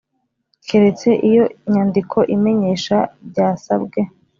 keretse 0.67 1.09
iyo 1.29 1.43
nyandiko 1.71 2.17
imenyesha 2.35 2.97
byasabwe 3.29 3.99